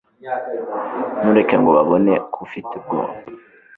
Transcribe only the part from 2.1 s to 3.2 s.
ko ufite ubwoba